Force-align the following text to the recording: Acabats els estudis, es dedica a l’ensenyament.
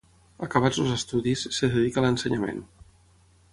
Acabats 0.45 0.79
els 0.83 0.93
estudis, 0.95 1.45
es 1.51 1.61
dedica 1.75 2.03
a 2.03 2.05
l’ensenyament. 2.07 2.67